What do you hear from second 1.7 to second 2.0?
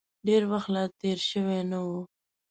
نه و.